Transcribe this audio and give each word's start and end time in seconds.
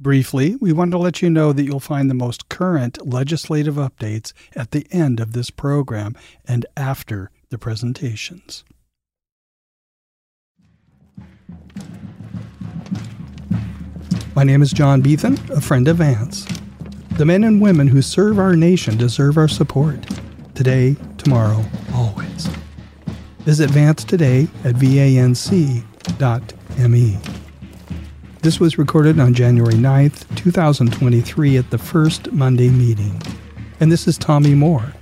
Briefly, 0.00 0.54
we 0.60 0.72
want 0.72 0.92
to 0.92 0.98
let 0.98 1.22
you 1.22 1.28
know 1.28 1.52
that 1.52 1.64
you'll 1.64 1.80
find 1.80 2.08
the 2.08 2.14
most 2.14 2.48
current 2.48 3.04
legislative 3.04 3.74
updates 3.74 4.32
at 4.54 4.70
the 4.70 4.86
end 4.92 5.18
of 5.18 5.32
this 5.32 5.50
program 5.50 6.14
and 6.46 6.64
after 6.76 7.32
the 7.50 7.58
presentations. 7.58 8.62
My 14.36 14.44
name 14.44 14.62
is 14.62 14.70
John 14.70 15.00
Beethan, 15.00 15.36
a 15.50 15.60
friend 15.60 15.88
of 15.88 15.96
Vance. 15.96 16.46
The 17.16 17.26
men 17.26 17.42
and 17.42 17.60
women 17.60 17.88
who 17.88 18.00
serve 18.00 18.38
our 18.38 18.54
nation 18.54 18.96
deserve 18.96 19.36
our 19.36 19.48
support. 19.48 19.98
Today, 20.54 20.94
tomorrow, 21.16 21.64
always. 21.92 22.48
Visit 23.40 23.70
Vance 23.70 24.04
today 24.04 24.46
at 24.62 24.76
vanc.me. 24.76 25.82
This 28.40 28.60
was 28.60 28.78
recorded 28.78 29.18
on 29.18 29.34
January 29.34 29.74
9th, 29.74 30.34
2023, 30.36 31.56
at 31.56 31.70
the 31.70 31.78
first 31.78 32.30
Monday 32.32 32.68
meeting. 32.68 33.20
And 33.80 33.90
this 33.90 34.06
is 34.06 34.16
Tommy 34.16 34.54
Moore, 34.54 34.92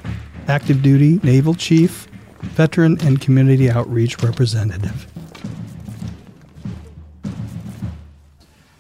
active 0.49 0.83
duty 0.83 1.21
Naval 1.23 1.55
Chief, 1.55 2.09
Veteran 2.41 2.99
and 3.03 3.21
Community 3.21 3.71
Outreach 3.71 4.23
Representative. 4.23 5.07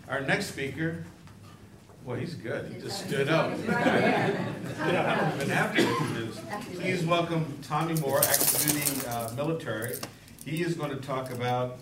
Our 0.09 0.23
next 0.23 0.47
speaker, 0.47 1.05
well, 2.05 2.17
he's 2.17 2.35
good. 2.35 2.73
He 2.73 2.81
just 2.81 3.07
stood 3.07 3.29
up. 3.29 3.53
Yeah, 4.79 5.11
I 5.11 5.31
don't 5.31 5.35
even 5.37 5.49
have 5.49 5.75
to 5.75 5.81
introduce. 5.83 6.39
Please 6.75 7.03
welcome 7.05 7.47
Tommy 7.63 7.99
Moore, 7.99 8.21
active 8.21 8.67
duty 8.67 9.09
uh, 9.09 9.31
military. 9.35 9.97
He 10.45 10.63
is 10.63 10.75
going 10.75 10.91
to 10.91 10.97
talk 10.99 11.33
about, 11.33 11.79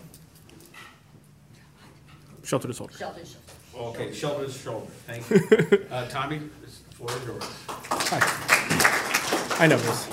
Shelter 2.44 2.68
to 2.68 2.74
soldier. 2.74 2.98
Shelter, 2.98 3.20
shelter. 3.24 3.88
okay, 3.88 4.12
shoulder 4.12 4.46
to 4.46 4.52
shoulder. 4.52 4.86
Thank 5.06 5.30
you. 5.30 5.86
Uh, 5.90 6.06
Tommy, 6.08 6.40
this 6.62 6.80
floor 6.90 7.10
is 7.10 7.24
yours. 7.24 7.44
Hi. 7.68 9.64
I 9.64 9.66
know 9.66 9.76
this. 9.76 10.08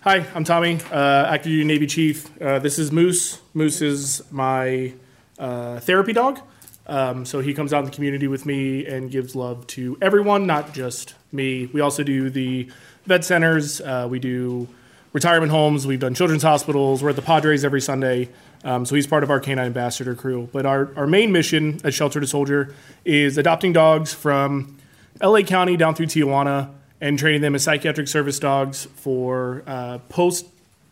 Hi, 0.00 0.26
I'm 0.34 0.44
Tommy, 0.44 0.78
uh, 0.90 1.26
active 1.26 1.50
duty 1.50 1.64
Navy 1.64 1.86
Chief. 1.86 2.40
Uh, 2.40 2.58
this 2.58 2.78
is 2.78 2.90
Moose. 2.90 3.40
Moose 3.54 3.82
is 3.82 4.22
my 4.30 4.94
uh, 5.38 5.80
therapy 5.80 6.12
dog. 6.12 6.40
Um, 6.86 7.24
so 7.24 7.40
he 7.40 7.52
comes 7.54 7.72
out 7.72 7.80
in 7.80 7.84
the 7.86 7.90
community 7.90 8.28
with 8.28 8.46
me 8.46 8.86
and 8.86 9.10
gives 9.10 9.34
love 9.34 9.66
to 9.68 9.98
everyone, 10.00 10.46
not 10.46 10.72
just 10.72 11.14
me. 11.32 11.66
We 11.66 11.80
also 11.80 12.02
do 12.02 12.30
the 12.30 12.70
vet 13.04 13.24
centers. 13.24 13.80
Uh, 13.80 14.06
we 14.08 14.18
do 14.18 14.68
retirement 15.16 15.50
homes. 15.50 15.86
We've 15.86 15.98
done 15.98 16.12
children's 16.12 16.42
hospitals. 16.42 17.02
We're 17.02 17.08
at 17.08 17.16
the 17.16 17.22
Padres 17.22 17.64
every 17.64 17.80
Sunday. 17.80 18.28
Um, 18.64 18.84
so 18.84 18.94
he's 18.94 19.06
part 19.06 19.22
of 19.22 19.30
our 19.30 19.40
canine 19.40 19.64
ambassador 19.64 20.14
crew. 20.14 20.50
But 20.52 20.66
our, 20.66 20.90
our 20.94 21.06
main 21.06 21.32
mission 21.32 21.80
at 21.84 21.94
Shelter 21.94 22.20
to 22.20 22.26
Soldier 22.26 22.74
is 23.02 23.38
adopting 23.38 23.72
dogs 23.72 24.12
from 24.12 24.76
LA 25.22 25.40
County 25.40 25.74
down 25.78 25.94
through 25.94 26.08
Tijuana 26.08 26.70
and 27.00 27.18
training 27.18 27.40
them 27.40 27.54
as 27.54 27.62
psychiatric 27.62 28.08
service 28.08 28.38
dogs 28.38 28.88
for 28.94 29.62
uh, 29.66 30.00
post 30.10 30.48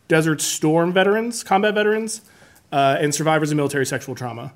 Desert 0.08 0.40
Storm 0.40 0.90
veterans, 0.90 1.44
combat 1.44 1.74
veterans, 1.74 2.22
uh, 2.72 2.96
and 2.98 3.14
survivors 3.14 3.50
of 3.50 3.58
military 3.58 3.84
sexual 3.84 4.14
trauma. 4.14 4.54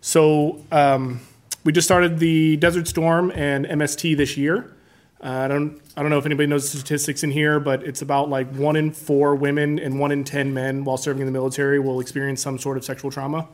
So 0.00 0.64
um, 0.72 1.20
we 1.64 1.72
just 1.72 1.86
started 1.86 2.18
the 2.18 2.56
Desert 2.56 2.88
Storm 2.88 3.30
and 3.34 3.66
MST 3.66 4.16
this 4.16 4.38
year. 4.38 4.72
Uh, 5.22 5.28
I 5.28 5.48
don't 5.48 5.80
I 5.96 6.02
don't 6.02 6.10
know 6.10 6.18
if 6.18 6.26
anybody 6.26 6.48
knows 6.48 6.72
the 6.72 6.78
statistics 6.78 7.22
in 7.22 7.30
here, 7.30 7.60
but 7.60 7.84
it's 7.84 8.02
about 8.02 8.28
like 8.28 8.52
one 8.54 8.74
in 8.74 8.90
four 8.90 9.36
women 9.36 9.78
and 9.78 10.00
one 10.00 10.10
in 10.10 10.24
ten 10.24 10.52
men 10.52 10.84
while 10.84 10.96
serving 10.96 11.20
in 11.20 11.26
the 11.26 11.32
military 11.32 11.78
will 11.78 12.00
experience 12.00 12.42
some 12.42 12.58
sort 12.58 12.76
of 12.76 12.84
sexual 12.84 13.10
trauma, 13.10 13.46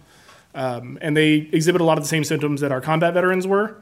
um, 0.54 0.98
and 1.02 1.14
they 1.14 1.34
exhibit 1.52 1.82
a 1.82 1.84
lot 1.84 1.98
of 1.98 2.04
the 2.04 2.08
same 2.08 2.24
symptoms 2.24 2.62
that 2.62 2.72
our 2.72 2.80
combat 2.80 3.12
veterans 3.12 3.46
were. 3.46 3.76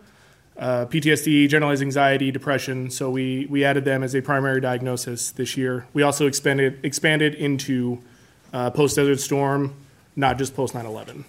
Uh, 0.59 0.87
PTSD, 0.87 1.49
generalized 1.49 1.83
anxiety, 1.83 2.33
depression. 2.33 2.91
So 2.91 3.09
we 3.11 3.47
we 3.49 3.65
added 3.65 3.85
them 3.85 4.03
as 4.03 4.17
a 4.17 4.23
primary 4.23 4.61
diagnosis 4.61 5.31
this 5.31 5.57
year. 5.57 5.87
We 5.93 6.03
also 6.03 6.27
expanded 6.27 6.81
expanded 6.83 7.35
into 7.35 8.03
uh, 8.53 8.71
post 8.71 8.97
Desert 8.97 9.21
Storm, 9.21 9.75
not 10.17 10.39
just 10.39 10.57
post 10.57 10.75
9/11. 10.75 11.25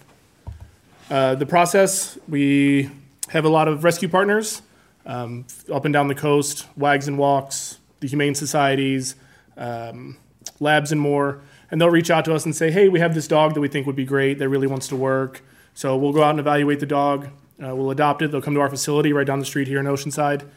Uh, 1.08 1.36
the 1.36 1.46
process 1.46 2.18
we 2.26 2.90
have 3.28 3.44
a 3.44 3.48
lot 3.48 3.68
of 3.68 3.84
rescue 3.84 4.08
partners 4.08 4.62
um, 5.06 5.46
up 5.72 5.84
and 5.84 5.92
down 5.92 6.08
the 6.08 6.14
coast, 6.14 6.66
Wags 6.76 7.08
and 7.08 7.18
Walks, 7.18 7.78
the 8.00 8.08
Humane 8.08 8.34
Societies, 8.34 9.16
um, 9.56 10.16
labs, 10.60 10.92
and 10.92 11.00
more. 11.00 11.40
And 11.70 11.80
they'll 11.80 11.90
reach 11.90 12.10
out 12.10 12.24
to 12.26 12.34
us 12.34 12.44
and 12.44 12.54
say, 12.54 12.70
hey, 12.70 12.88
we 12.88 13.00
have 13.00 13.14
this 13.14 13.28
dog 13.28 13.54
that 13.54 13.60
we 13.60 13.68
think 13.68 13.86
would 13.86 13.96
be 13.96 14.04
great, 14.04 14.38
that 14.38 14.48
really 14.48 14.66
wants 14.66 14.88
to 14.88 14.96
work. 14.96 15.42
So 15.74 15.96
we'll 15.96 16.12
go 16.12 16.22
out 16.22 16.30
and 16.30 16.40
evaluate 16.40 16.80
the 16.80 16.86
dog. 16.86 17.28
Uh, 17.62 17.74
we'll 17.74 17.90
adopt 17.90 18.22
it. 18.22 18.30
They'll 18.30 18.42
come 18.42 18.54
to 18.54 18.60
our 18.60 18.70
facility 18.70 19.12
right 19.12 19.26
down 19.26 19.38
the 19.38 19.44
street 19.44 19.68
here 19.68 19.80
in 19.80 19.86
Oceanside. 19.86 20.48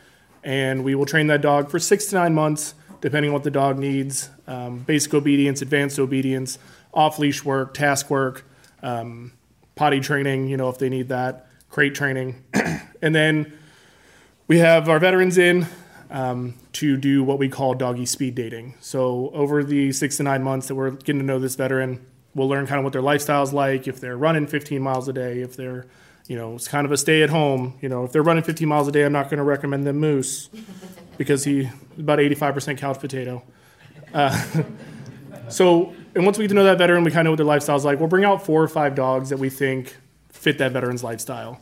And 0.44 0.84
we 0.84 0.96
will 0.96 1.06
train 1.06 1.28
that 1.28 1.42
dog 1.42 1.70
for 1.70 1.80
six 1.80 2.06
to 2.08 2.16
nine 2.16 2.34
months, 2.34 2.74
depending 3.02 3.30
on 3.30 3.34
what 3.34 3.44
the 3.44 3.52
dog 3.52 3.78
needs 3.78 4.30
um, 4.48 4.80
basic 4.80 5.14
obedience, 5.14 5.62
advanced 5.62 6.00
obedience, 6.00 6.60
off 6.94 7.20
leash 7.20 7.44
work, 7.46 7.74
task 7.74 8.10
work, 8.10 8.44
um, 8.84 9.32
potty 9.76 10.00
training, 10.00 10.48
you 10.48 10.58
know, 10.58 10.70
if 10.70 10.78
they 10.78 10.90
need 10.90 11.08
that, 11.10 11.48
crate 11.70 11.96
training. 11.96 12.44
and 13.02 13.16
then 13.16 13.58
we 14.52 14.58
have 14.58 14.90
our 14.90 15.00
veterans 15.00 15.38
in 15.38 15.66
um, 16.10 16.56
to 16.74 16.98
do 16.98 17.24
what 17.24 17.40
we 17.40 17.48
call 17.48 17.74
doggy 17.74 18.06
speed 18.06 18.36
dating. 18.36 18.74
So 18.82 19.32
over 19.34 19.64
the 19.64 19.94
six 19.94 20.18
to 20.18 20.24
nine 20.24 20.44
months 20.44 20.68
that 20.68 20.76
we're 20.76 20.92
getting 20.92 21.20
to 21.20 21.26
know 21.26 21.40
this 21.40 21.56
veteran, 21.56 22.06
we'll 22.36 22.50
learn 22.50 22.68
kind 22.68 22.78
of 22.78 22.84
what 22.84 22.92
their 22.92 23.02
lifestyle's 23.02 23.54
like. 23.54 23.88
If 23.88 24.02
they're 24.02 24.18
running 24.18 24.48
15 24.48 24.82
miles 24.82 25.08
a 25.08 25.14
day, 25.14 25.40
if 25.40 25.56
they're, 25.56 25.86
you 26.28 26.36
know, 26.36 26.56
it's 26.56 26.68
kind 26.68 26.84
of 26.86 26.92
a 26.92 26.98
stay 26.98 27.24
at 27.24 27.30
home. 27.30 27.80
You 27.82 27.88
know, 27.88 28.04
if 28.04 28.12
they're 28.12 28.24
running 28.24 28.44
15 28.44 28.68
miles 28.68 28.90
a 28.90 28.92
day, 28.92 29.06
I'm 29.06 29.14
not 29.14 29.30
going 29.30 29.38
to 29.38 29.46
recommend 29.46 29.88
them 29.88 30.00
moose 30.00 30.50
because 31.18 31.46
he's 31.46 31.68
about 31.98 32.20
85% 32.20 32.78
couch 32.78 33.00
potato. 33.00 33.44
Uh, 34.14 34.38
so, 35.48 35.94
and 36.14 36.26
once 36.26 36.38
we 36.38 36.44
get 36.44 36.50
to 36.50 36.56
know 36.56 36.66
that 36.66 36.78
veteran, 36.78 37.06
we 37.06 37.12
kind 37.12 37.20
of 37.20 37.24
know 37.24 37.32
what 37.32 37.38
their 37.38 37.46
lifestyle's 37.46 37.86
like. 37.86 38.00
We'll 38.00 38.10
bring 38.10 38.26
out 38.26 38.46
four 38.46 38.62
or 38.62 38.68
five 38.68 38.96
dogs 38.96 39.30
that 39.30 39.38
we 39.38 39.50
think 39.50 39.96
fit 40.28 40.58
that 40.58 40.74
veteran's 40.74 41.06
lifestyle. 41.06 41.62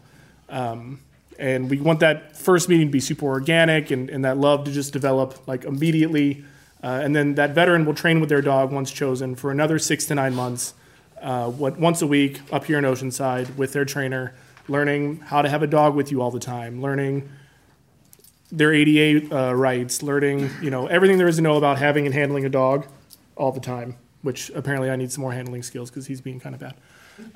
Um, 0.49 1.01
and 1.39 1.69
we 1.69 1.79
want 1.79 2.01
that 2.01 2.35
first 2.35 2.67
meeting 2.67 2.87
to 2.87 2.91
be 2.91 2.99
super 2.99 3.25
organic 3.25 3.91
and, 3.91 4.09
and 4.09 4.25
that 4.25 4.37
love 4.37 4.65
to 4.65 4.71
just 4.71 4.91
develop 4.93 5.47
like 5.47 5.63
immediately. 5.63 6.43
Uh, 6.83 7.01
and 7.03 7.15
then 7.15 7.35
that 7.35 7.51
veteran 7.51 7.85
will 7.85 7.93
train 7.93 8.19
with 8.19 8.29
their 8.29 8.41
dog 8.41 8.71
once 8.71 8.91
chosen 8.91 9.35
for 9.35 9.49
another 9.49 9.79
six 9.79 10.05
to 10.05 10.15
nine 10.15 10.35
months, 10.35 10.73
uh, 11.21 11.49
what, 11.49 11.79
once 11.79 12.01
a 12.01 12.07
week 12.07 12.41
up 12.51 12.65
here 12.65 12.77
in 12.77 12.83
Oceanside 12.83 13.55
with 13.55 13.73
their 13.73 13.85
trainer, 13.85 14.33
learning 14.67 15.17
how 15.17 15.41
to 15.41 15.49
have 15.49 15.63
a 15.63 15.67
dog 15.67 15.95
with 15.95 16.11
you 16.11 16.21
all 16.21 16.31
the 16.31 16.39
time, 16.39 16.81
learning 16.81 17.29
their 18.51 18.73
ADA 18.73 19.35
uh, 19.35 19.53
rights, 19.53 20.01
learning 20.01 20.49
you 20.61 20.71
know 20.71 20.87
everything 20.87 21.17
there 21.17 21.27
is 21.27 21.35
to 21.35 21.41
know 21.41 21.57
about 21.57 21.77
having 21.77 22.05
and 22.05 22.15
handling 22.15 22.45
a 22.45 22.49
dog 22.49 22.87
all 23.35 23.51
the 23.51 23.59
time. 23.59 23.95
Which 24.21 24.49
apparently 24.49 24.89
I 24.89 24.97
need 24.97 25.11
some 25.13 25.21
more 25.21 25.31
handling 25.31 25.63
skills 25.63 25.89
because 25.89 26.07
he's 26.07 26.19
being 26.19 26.41
kind 26.41 26.53
of 26.53 26.59
bad. 26.59 26.75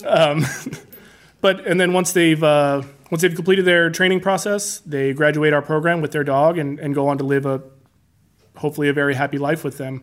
Um, 0.05 0.45
but 1.41 1.65
and 1.65 1.79
then 1.79 1.93
once 1.93 2.11
they've 2.11 2.43
uh, 2.43 2.83
once 3.13 3.21
they've 3.21 3.35
completed 3.35 3.63
their 3.63 3.91
training 3.91 4.19
process, 4.19 4.79
they 4.79 5.13
graduate 5.13 5.53
our 5.53 5.61
program 5.61 6.01
with 6.01 6.11
their 6.11 6.23
dog 6.23 6.57
and, 6.57 6.79
and 6.79 6.95
go 6.95 7.07
on 7.07 7.15
to 7.15 7.23
live 7.23 7.45
a 7.45 7.61
hopefully 8.55 8.89
a 8.89 8.93
very 8.93 9.13
happy 9.13 9.37
life 9.37 9.63
with 9.63 9.77
them. 9.77 10.01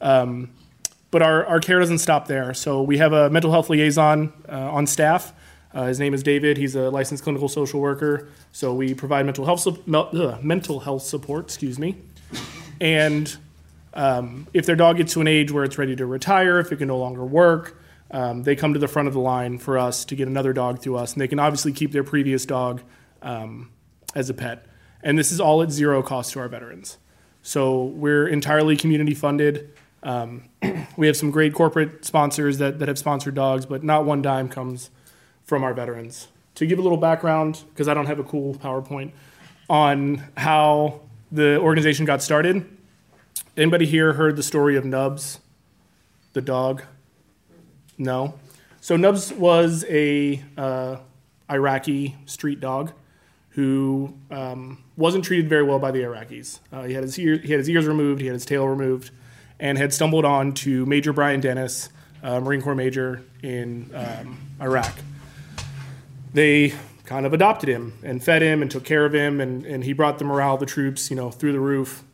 Um, 0.00 0.50
but 1.12 1.22
our, 1.22 1.46
our 1.46 1.60
care 1.60 1.78
doesn't 1.78 1.98
stop 1.98 2.26
there. 2.26 2.52
So 2.54 2.82
we 2.82 2.98
have 2.98 3.12
a 3.12 3.30
mental 3.30 3.52
health 3.52 3.70
liaison 3.70 4.32
uh, 4.48 4.72
on 4.72 4.88
staff. 4.88 5.32
Uh, 5.72 5.86
his 5.86 6.00
name 6.00 6.14
is 6.14 6.24
David. 6.24 6.56
He's 6.56 6.74
a 6.74 6.90
licensed 6.90 7.22
clinical 7.22 7.48
social 7.48 7.78
worker. 7.78 8.28
So 8.50 8.74
we 8.74 8.92
provide 8.92 9.24
mental 9.24 9.44
health 9.44 9.60
su- 9.60 9.80
mental 10.42 10.80
health 10.80 11.04
support. 11.04 11.44
Excuse 11.44 11.78
me. 11.78 11.94
And 12.80 13.36
um, 13.94 14.48
if 14.52 14.66
their 14.66 14.74
dog 14.74 14.96
gets 14.96 15.12
to 15.12 15.20
an 15.20 15.28
age 15.28 15.52
where 15.52 15.62
it's 15.62 15.78
ready 15.78 15.94
to 15.94 16.06
retire, 16.06 16.58
if 16.58 16.72
it 16.72 16.78
can 16.78 16.88
no 16.88 16.98
longer 16.98 17.24
work, 17.24 17.80
um, 18.10 18.42
they 18.42 18.56
come 18.56 18.72
to 18.72 18.78
the 18.78 18.88
front 18.88 19.08
of 19.08 19.14
the 19.14 19.20
line 19.20 19.58
for 19.58 19.78
us 19.78 20.04
to 20.06 20.16
get 20.16 20.28
another 20.28 20.52
dog 20.52 20.80
through 20.80 20.96
us, 20.96 21.12
and 21.12 21.20
they 21.20 21.28
can 21.28 21.38
obviously 21.38 21.72
keep 21.72 21.92
their 21.92 22.04
previous 22.04 22.46
dog 22.46 22.82
um, 23.22 23.70
as 24.14 24.30
a 24.30 24.34
pet. 24.34 24.66
And 25.02 25.18
this 25.18 25.30
is 25.30 25.40
all 25.40 25.62
at 25.62 25.70
zero 25.70 26.02
cost 26.02 26.32
to 26.32 26.40
our 26.40 26.48
veterans. 26.48 26.98
So 27.42 27.84
we're 27.84 28.26
entirely 28.26 28.76
community 28.76 29.14
funded. 29.14 29.72
Um, 30.02 30.48
we 30.96 31.06
have 31.06 31.16
some 31.16 31.30
great 31.30 31.54
corporate 31.54 32.04
sponsors 32.04 32.58
that, 32.58 32.78
that 32.78 32.88
have 32.88 32.98
sponsored 32.98 33.34
dogs, 33.34 33.66
but 33.66 33.84
not 33.84 34.04
one 34.04 34.22
dime 34.22 34.48
comes 34.48 34.90
from 35.44 35.62
our 35.62 35.74
veterans. 35.74 36.28
To 36.56 36.66
give 36.66 36.78
a 36.78 36.82
little 36.82 36.98
background, 36.98 37.62
because 37.70 37.88
I 37.88 37.94
don't 37.94 38.06
have 38.06 38.18
a 38.18 38.24
cool 38.24 38.54
PowerPoint, 38.54 39.12
on 39.70 40.24
how 40.36 41.00
the 41.30 41.58
organization 41.58 42.04
got 42.04 42.22
started. 42.22 42.66
Anybody 43.56 43.86
here 43.86 44.14
heard 44.14 44.36
the 44.36 44.42
story 44.42 44.76
of 44.76 44.84
Nubs, 44.84 45.40
the 46.32 46.40
dog? 46.40 46.82
No. 47.98 48.34
So 48.80 48.96
Nubs 48.96 49.32
was 49.32 49.84
a 49.88 50.42
uh, 50.56 50.96
Iraqi 51.50 52.16
street 52.26 52.60
dog 52.60 52.92
who 53.50 54.14
um, 54.30 54.82
wasn't 54.96 55.24
treated 55.24 55.48
very 55.48 55.64
well 55.64 55.80
by 55.80 55.90
the 55.90 56.00
Iraqis. 56.00 56.60
Uh, 56.72 56.84
he 56.84 56.94
had 56.94 57.02
his 57.02 57.18
ear, 57.18 57.38
he 57.38 57.50
had 57.50 57.58
his 57.58 57.68
ears 57.68 57.86
removed, 57.86 58.20
he 58.20 58.28
had 58.28 58.34
his 58.34 58.46
tail 58.46 58.66
removed, 58.68 59.10
and 59.58 59.76
had 59.76 59.92
stumbled 59.92 60.24
on 60.24 60.52
to 60.52 60.86
Major 60.86 61.12
Brian 61.12 61.40
Dennis, 61.40 61.88
uh, 62.22 62.38
Marine 62.40 62.62
Corps 62.62 62.76
major 62.76 63.24
in 63.42 63.90
um, 63.94 64.38
Iraq. 64.60 64.94
They 66.32 66.72
kind 67.04 67.26
of 67.26 67.32
adopted 67.32 67.68
him 67.68 67.98
and 68.04 68.22
fed 68.22 68.42
him 68.42 68.62
and 68.62 68.70
took 68.70 68.84
care 68.84 69.04
of 69.04 69.12
him, 69.12 69.40
and, 69.40 69.64
and 69.64 69.82
he 69.82 69.92
brought 69.92 70.18
the 70.18 70.24
morale 70.24 70.54
of 70.54 70.60
the 70.60 70.66
troops, 70.66 71.10
you 71.10 71.16
know, 71.16 71.30
through 71.30 71.52
the 71.52 71.60
roof. 71.60 72.04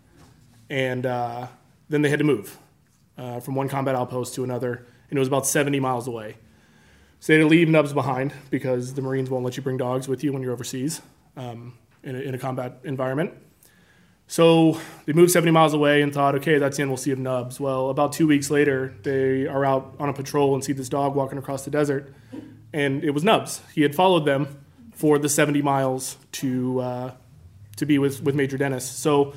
And 0.71 1.05
uh, 1.05 1.49
then 1.89 2.03
they 2.03 2.09
had 2.09 2.21
to 2.21 2.25
move 2.25 2.59
uh, 3.19 3.41
from 3.41 3.55
one 3.55 3.69
combat 3.69 3.95
outpost 3.95 4.35
to 4.37 4.45
another, 4.45 4.87
and 5.11 5.19
it 5.19 5.21
was 5.21 5.29
about 5.29 5.47
70 5.47 5.81
miles 5.81 6.06
away. 6.06 6.37
So 7.21 7.33
they 7.33 7.39
had 7.39 7.45
to 7.45 7.49
leave 7.49 7.69
Nubs 7.69 7.93
behind 7.93 8.35
because 8.51 8.95
the 8.95 9.03
Marines 9.03 9.31
won't 9.31 9.45
let 9.45 9.56
you 9.56 9.62
bring 9.62 9.77
dogs 9.77 10.09
with 10.09 10.23
you 10.23 10.33
when 10.33 10.43
you're 10.43 10.53
overseas 10.53 11.01
um, 11.37 11.75
in, 12.03 12.17
a, 12.17 12.19
in 12.19 12.35
a 12.35 12.39
combat 12.39 12.81
environment. 12.85 13.33
So 14.27 14.81
they 15.05 15.12
moved 15.12 15.33
70 15.33 15.51
miles 15.51 15.75
away 15.75 16.03
and 16.03 16.12
thought, 16.12 16.35
okay, 16.37 16.59
that's 16.59 16.77
the 16.77 16.83
end. 16.83 16.91
We'll 16.91 16.97
see 16.97 17.11
of 17.11 17.19
Nubs. 17.19 17.61
Well, 17.61 17.91
about 17.91 18.12
two 18.12 18.27
weeks 18.27 18.51
later, 18.51 18.95
they 19.03 19.47
are 19.47 19.65
out 19.65 19.95
on 19.99 20.09
a 20.09 20.12
patrol 20.12 20.55
and 20.55 20.65
see 20.65 20.73
this 20.73 20.89
dog 20.89 21.15
walking 21.15 21.39
across 21.39 21.65
the 21.65 21.71
desert, 21.71 22.15
and 22.73 23.05
it 23.05 23.11
was 23.11 23.23
Nubs. 23.23 23.61
He 23.75 23.83
had 23.83 23.95
followed 23.95 24.25
them 24.25 24.59
for 24.93 25.19
the 25.19 25.29
70 25.29 25.61
miles 25.62 26.17
to 26.33 26.81
uh, 26.81 27.11
to 27.77 27.87
be 27.87 27.99
with 27.99 28.23
with 28.23 28.35
Major 28.35 28.56
Dennis. 28.56 28.89
So 28.89 29.35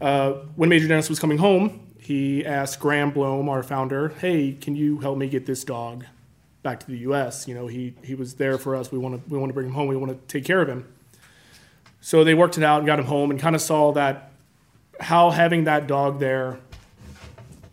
uh, 0.00 0.32
when 0.56 0.68
Major 0.68 0.88
Dennis 0.88 1.08
was 1.08 1.20
coming 1.20 1.38
home, 1.38 1.85
he 2.06 2.46
asked 2.46 2.78
Graham 2.78 3.10
Bloem, 3.10 3.48
our 3.48 3.64
founder, 3.64 4.10
"Hey, 4.10 4.52
can 4.52 4.76
you 4.76 4.98
help 4.98 5.18
me 5.18 5.28
get 5.28 5.44
this 5.44 5.64
dog 5.64 6.04
back 6.62 6.78
to 6.78 6.86
the 6.86 6.98
U.S.? 6.98 7.48
You 7.48 7.54
know, 7.56 7.66
he 7.66 7.94
he 8.04 8.14
was 8.14 8.34
there 8.34 8.58
for 8.58 8.76
us. 8.76 8.92
We 8.92 8.98
want 8.98 9.16
to 9.16 9.28
we 9.28 9.36
want 9.36 9.50
to 9.50 9.54
bring 9.54 9.66
him 9.66 9.72
home. 9.72 9.88
We 9.88 9.96
want 9.96 10.12
to 10.12 10.32
take 10.32 10.44
care 10.44 10.62
of 10.62 10.68
him." 10.68 10.86
So 12.00 12.22
they 12.22 12.34
worked 12.34 12.56
it 12.58 12.62
out 12.62 12.78
and 12.78 12.86
got 12.86 13.00
him 13.00 13.06
home, 13.06 13.32
and 13.32 13.40
kind 13.40 13.56
of 13.56 13.60
saw 13.60 13.90
that 13.94 14.30
how 15.00 15.30
having 15.30 15.64
that 15.64 15.88
dog 15.88 16.20
there 16.20 16.60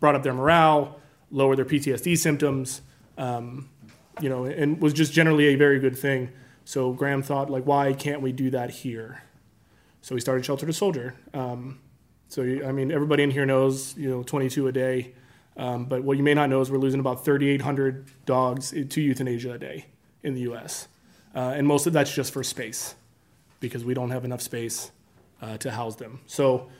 brought 0.00 0.16
up 0.16 0.24
their 0.24 0.34
morale, 0.34 0.98
lowered 1.30 1.58
their 1.58 1.64
PTSD 1.64 2.18
symptoms, 2.18 2.82
um, 3.16 3.68
you 4.20 4.28
know, 4.28 4.46
and 4.46 4.80
was 4.80 4.92
just 4.92 5.12
generally 5.12 5.46
a 5.46 5.54
very 5.54 5.78
good 5.78 5.96
thing. 5.96 6.28
So 6.64 6.92
Graham 6.92 7.22
thought, 7.22 7.50
like, 7.50 7.66
why 7.66 7.92
can't 7.92 8.20
we 8.20 8.32
do 8.32 8.50
that 8.50 8.70
here? 8.70 9.22
So 10.02 10.16
he 10.16 10.20
started 10.20 10.44
Shelter 10.44 10.66
to 10.66 10.72
Soldier. 10.72 11.14
Um, 11.32 11.78
so 12.28 12.42
I 12.42 12.72
mean, 12.72 12.90
everybody 12.90 13.22
in 13.22 13.30
here 13.30 13.46
knows, 13.46 13.96
you 13.96 14.10
know, 14.10 14.22
22 14.22 14.68
a 14.68 14.72
day. 14.72 15.14
Um, 15.56 15.84
but 15.84 16.02
what 16.02 16.16
you 16.16 16.22
may 16.22 16.34
not 16.34 16.50
know 16.50 16.60
is 16.60 16.70
we're 16.70 16.78
losing 16.78 17.00
about 17.00 17.24
3,800 17.24 18.06
dogs 18.26 18.70
to 18.70 19.00
euthanasia 19.00 19.52
a 19.52 19.58
day 19.58 19.86
in 20.22 20.34
the 20.34 20.40
U.S. 20.42 20.88
Uh, 21.34 21.54
and 21.56 21.66
most 21.66 21.86
of 21.86 21.92
that's 21.92 22.12
just 22.12 22.32
for 22.32 22.42
space 22.42 22.96
because 23.60 23.84
we 23.84 23.94
don't 23.94 24.10
have 24.10 24.24
enough 24.24 24.40
space 24.40 24.90
uh, 25.40 25.56
to 25.58 25.70
house 25.70 25.96
them. 25.96 26.20
So, 26.26 26.70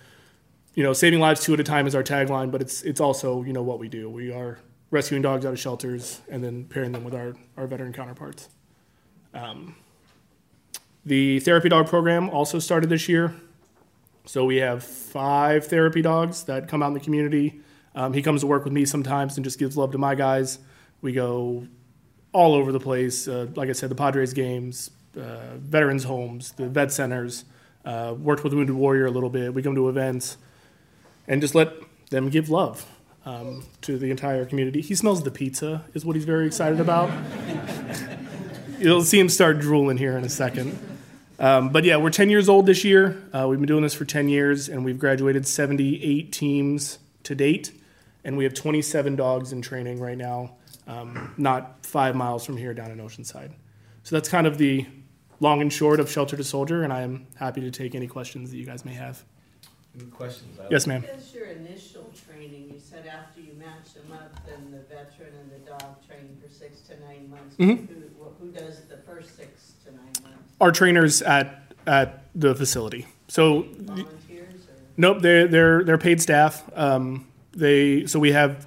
you 0.75 0.83
know, 0.83 0.93
saving 0.93 1.21
lives 1.21 1.43
two 1.43 1.55
at 1.55 1.61
a 1.61 1.65
time 1.65 1.87
is 1.87 1.95
our 1.95 2.03
tagline, 2.03 2.51
but 2.51 2.61
it's 2.61 2.83
it's 2.83 3.01
also 3.01 3.43
you 3.45 3.53
know 3.53 3.63
what 3.63 3.79
we 3.79 3.89
do. 3.89 4.11
We 4.11 4.33
are 4.33 4.59
rescuing 4.91 5.23
dogs 5.23 5.47
out 5.47 5.53
of 5.53 5.59
shelters 5.59 6.21
and 6.29 6.43
then 6.43 6.65
pairing 6.65 6.93
them 6.93 7.05
with 7.05 7.15
our 7.15 7.35
our 7.57 7.67
veteran 7.67 7.93
counterparts. 7.93 8.49
Um, 9.33 9.77
the 11.05 11.41
therapy 11.41 11.69
dog 11.69 11.87
program 11.87 12.31
also 12.31 12.59
started 12.59 12.91
this 12.91 13.09
year. 13.09 13.35
So 14.27 14.45
we 14.45 14.57
have 14.57 14.83
five 14.83 15.67
therapy 15.67 16.03
dogs 16.03 16.45
that 16.45 16.69
come 16.69 16.83
out 16.83 16.89
in 16.89 16.95
the 16.95 17.01
community. 17.01 17.61
Um, 17.95 18.13
he 18.13 18.23
comes 18.23 18.41
to 18.41 18.47
work 18.47 18.65
with 18.65 18.73
me 18.73 18.85
sometimes 18.85 19.37
and 19.37 19.45
just 19.45 19.59
gives 19.59 19.77
love 19.77 19.93
to 19.93 19.99
my 19.99 20.15
guys. 20.15 20.59
We 21.03 21.13
go 21.13 21.67
all 22.33 22.55
over 22.55 22.73
the 22.73 22.81
place. 22.81 23.29
Uh, 23.29 23.49
like 23.55 23.69
I 23.69 23.73
said, 23.73 23.91
the 23.91 23.95
Padres 23.95 24.33
games, 24.33 24.91
uh, 25.17 25.57
veterans 25.57 26.05
homes, 26.05 26.53
the 26.53 26.69
vet 26.69 26.91
centers. 26.93 27.45
Uh, 27.85 28.15
worked 28.19 28.43
with 28.43 28.55
Wounded 28.55 28.75
Warrior 28.75 29.07
a 29.07 29.11
little 29.11 29.29
bit. 29.29 29.53
We 29.53 29.63
come 29.63 29.75
to 29.75 29.91
events 29.91 30.39
and 31.29 31.43
just 31.43 31.55
let 31.55 31.75
them 32.11 32.31
give 32.31 32.49
love 32.49 32.87
um, 33.27 33.65
to 33.83 33.99
the 33.99 34.11
entire 34.11 34.47
community. 34.47 34.81
He 34.81 34.95
smells 34.95 35.23
the 35.23 35.31
pizza, 35.31 35.85
is 35.93 36.05
what 36.05 36.17
he's 36.17 36.25
very 36.25 36.47
excited 36.47 36.81
about. 36.81 37.11
You'll 38.79 39.05
see 39.05 39.21
him 39.21 39.29
start 39.29 39.61
drooling 39.61 39.99
here 39.99 40.17
in 40.17 40.25
a 40.25 40.29
second. 40.31 40.79
Um, 41.39 41.71
but 41.71 41.85
yeah, 41.85 41.97
we're 41.97 42.11
10 42.11 42.31
years 42.31 42.49
old 42.49 42.67
this 42.67 42.85
year. 42.85 43.23
Uh, 43.33 43.47
we've 43.49 43.59
been 43.59 43.67
doing 43.67 43.83
this 43.83 43.95
for 43.95 44.05
10 44.05 44.29
years, 44.29 44.69
and 44.69 44.85
we've 44.85 44.99
graduated 44.99 45.47
78 45.47 46.33
teams 46.33 46.99
to 47.25 47.35
date. 47.35 47.73
And 48.25 48.37
we 48.37 48.45
have 48.45 48.55
27 48.55 49.17
dogs 49.17 49.53
in 49.53 49.61
training 49.61 50.01
right 50.01 50.17
now, 50.17 50.55
um, 50.87 51.35
not 51.37 51.85
five 51.85 52.15
miles 52.15 52.45
from 52.45 52.57
here 52.57 52.73
down 52.73 52.91
in 52.91 52.99
Oceanside. 52.99 53.53
So 54.03 54.17
that's 54.17 54.29
kind 54.29 54.47
of 54.47 54.59
the 54.59 54.87
long 55.41 55.61
and 55.61 55.73
short 55.73 56.01
of 56.01 56.11
Shelter 56.11 56.37
to 56.37 56.45
Soldier, 56.45 56.83
and 56.85 56.93
I 56.93 57.03
am 57.03 57.27
happy 57.37 57.61
to 57.63 57.71
take 57.71 57.95
any 57.95 58.07
questions 58.07 58.51
that 58.51 58.57
you 58.57 58.65
guys 58.65 58.85
may 58.85 58.95
have. 58.95 59.25
Any 59.99 60.11
questions? 60.11 60.59
I 60.59 60.67
yes, 60.71 60.87
ma'am. 60.87 61.03
Because 61.03 61.33
your 61.33 61.47
initial 61.47 62.11
training, 62.27 62.71
you 62.73 62.81
said 62.81 63.07
after 63.07 63.41
you 63.41 63.53
match 63.55 63.95
them 63.95 64.13
up, 64.13 64.45
then 64.45 64.71
the 64.71 64.79
veteran 64.93 65.33
and 65.41 65.51
the 65.53 65.71
dog 65.71 66.07
train 66.07 66.37
for 66.43 66.53
six 66.53 66.81
to 66.89 66.99
nine 67.01 67.31
months. 67.31 67.57
Mm 67.59 67.69
-hmm. 67.69 67.89
who, 68.19 68.25
who, 68.41 68.51
does 68.51 68.81
the 68.89 68.99
first 69.07 69.37
six 69.37 69.75
to 69.85 69.91
nine 69.91 70.15
months? 70.23 70.51
Our 70.59 70.73
trainers 70.73 71.23
at 71.23 71.47
at 71.87 72.09
the 72.41 72.55
facility. 72.55 73.07
So 73.29 73.67
volunteers. 73.79 74.69
Or? 74.69 74.77
Nope, 74.97 75.21
they're 75.21 75.49
they're 75.49 75.85
they're 75.85 76.05
paid 76.09 76.21
staff. 76.21 76.65
Um, 76.75 77.27
they 77.57 78.07
so 78.07 78.19
we 78.19 78.33
have 78.33 78.67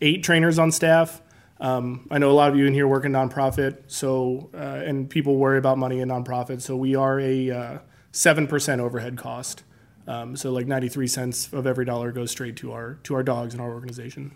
eight 0.00 0.22
trainers 0.22 0.58
on 0.58 0.72
staff. 0.72 1.20
Um, 1.60 2.08
I 2.10 2.18
know 2.18 2.30
a 2.30 2.38
lot 2.42 2.50
of 2.50 2.56
you 2.58 2.66
in 2.66 2.74
here 2.74 2.88
work 2.88 3.04
in 3.04 3.12
nonprofit, 3.12 3.74
so 3.86 4.50
uh, 4.54 4.88
and 4.88 5.08
people 5.08 5.36
worry 5.36 5.58
about 5.58 5.78
money 5.78 6.00
in 6.00 6.08
nonprofit. 6.08 6.60
So 6.60 6.76
we 6.76 6.96
are 6.96 7.20
a 7.20 7.50
uh, 7.50 7.78
7% 8.12 8.78
overhead 8.78 9.16
cost. 9.16 9.62
Um, 10.06 10.36
so 10.36 10.50
like 10.50 10.66
93 10.66 11.06
cents 11.06 11.52
of 11.52 11.66
every 11.66 11.84
dollar 11.84 12.12
goes 12.12 12.30
straight 12.30 12.56
to 12.56 12.72
our 12.72 12.94
to 13.04 13.14
our 13.14 13.22
dogs 13.22 13.54
and 13.54 13.60
our 13.60 13.70
organization. 13.70 14.32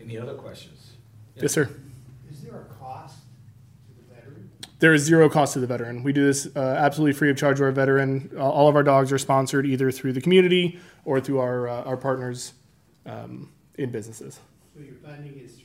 Any 0.00 0.18
other 0.18 0.34
questions? 0.34 0.92
Yes, 1.36 1.52
sir. 1.52 1.70
Is 2.30 2.42
there 2.42 2.60
a 2.60 2.64
cost 2.74 3.16
to 3.86 3.94
the 3.94 4.14
veteran? 4.14 4.50
There 4.80 4.92
is 4.92 5.02
zero 5.02 5.28
cost 5.28 5.54
to 5.54 5.60
the 5.60 5.66
veteran. 5.66 6.02
We 6.02 6.12
do 6.12 6.26
this 6.26 6.48
uh, 6.54 6.60
absolutely 6.60 7.14
free 7.14 7.30
of 7.30 7.36
charge 7.36 7.58
to 7.58 7.64
our 7.64 7.70
veteran. 7.70 8.30
Uh, 8.36 8.48
all 8.48 8.68
of 8.68 8.76
our 8.76 8.82
dogs 8.82 9.12
are 9.12 9.18
sponsored 9.18 9.66
either 9.66 9.90
through 9.90 10.12
the 10.12 10.20
community 10.20 10.78
or 11.04 11.20
through 11.20 11.38
our 11.38 11.68
uh, 11.68 11.82
our 11.84 11.96
partners 11.96 12.54
um, 13.06 13.50
in 13.76 13.90
businesses. 13.90 14.40
So 14.74 14.80
your 14.80 14.96
funding 14.96 15.38
is 15.38 15.56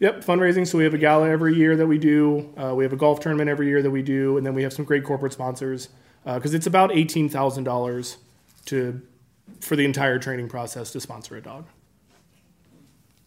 Yep, 0.00 0.24
fundraising. 0.24 0.66
So 0.66 0.76
we 0.78 0.84
have 0.84 0.94
a 0.94 0.98
gala 0.98 1.28
every 1.30 1.54
year 1.54 1.76
that 1.76 1.86
we 1.86 1.98
do. 1.98 2.52
Uh, 2.56 2.74
we 2.74 2.84
have 2.84 2.92
a 2.92 2.96
golf 2.96 3.20
tournament 3.20 3.48
every 3.48 3.68
year 3.68 3.80
that 3.82 3.90
we 3.90 4.02
do, 4.02 4.36
and 4.36 4.44
then 4.46 4.54
we 4.54 4.62
have 4.62 4.72
some 4.72 4.84
great 4.84 5.04
corporate 5.04 5.32
sponsors 5.32 5.88
because 6.24 6.52
it's 6.54 6.66
about 6.66 6.90
eighteen 6.92 7.28
thousand 7.28 7.64
dollars 7.64 8.16
to 8.66 9.00
for 9.60 9.76
the 9.76 9.84
entire 9.84 10.18
training 10.18 10.48
process 10.48 10.90
to 10.92 11.00
sponsor 11.00 11.36
a 11.36 11.40
dog. 11.40 11.66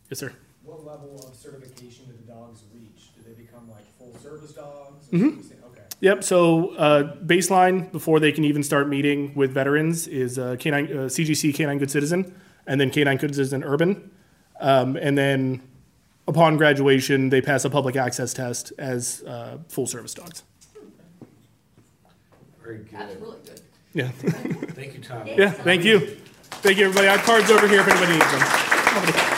Yes, 0.09 0.19
sir. 0.19 0.33
What 0.63 0.85
level 0.85 1.25
of 1.27 1.35
certification 1.35 2.05
do 2.05 2.13
the 2.25 2.31
dogs 2.31 2.61
reach? 2.73 3.11
Do 3.15 3.21
they 3.25 3.41
become 3.41 3.69
like 3.71 3.85
full 3.97 4.15
service 4.21 4.51
dogs? 4.51 5.07
Mhm. 5.07 5.39
Okay. 5.71 5.81
Yep. 6.01 6.23
So 6.23 6.75
uh, 6.75 7.15
baseline 7.25 7.91
before 7.91 8.19
they 8.19 8.31
can 8.31 8.43
even 8.43 8.61
start 8.63 8.89
meeting 8.89 9.33
with 9.35 9.51
veterans 9.53 10.07
is 10.07 10.37
uh, 10.37 10.55
K9 10.59 10.89
uh, 10.91 10.93
CGC 11.05 11.53
Canine 11.55 11.77
Good 11.77 11.91
Citizen, 11.91 12.35
and 12.67 12.79
then 12.81 12.89
Canine 12.91 13.17
Good 13.17 13.33
Citizen 13.35 13.63
Urban, 13.63 14.11
um, 14.59 14.95
and 14.97 15.17
then 15.17 15.61
upon 16.27 16.57
graduation 16.57 17.29
they 17.29 17.41
pass 17.41 17.65
a 17.65 17.69
public 17.69 17.95
access 17.95 18.33
test 18.33 18.73
as 18.77 19.23
uh, 19.23 19.57
full 19.69 19.87
service 19.87 20.13
dogs. 20.13 20.43
Very 22.61 22.79
good. 22.79 22.89
That's 22.91 23.15
really 23.15 23.37
good. 23.45 23.61
Yeah. 23.93 24.09
Thank 24.09 24.93
you, 24.93 25.01
Tom. 25.01 25.25
Yeah. 25.25 25.49
Thank 25.51 25.83
you. 25.83 26.17
Thank 26.61 26.77
you, 26.77 26.85
everybody. 26.85 27.07
Our 27.07 27.17
cards 27.17 27.49
over 27.49 27.67
here 27.67 27.81
if 27.81 27.87
anybody 27.87 28.13
needs 28.13 28.31
them. 28.31 29.33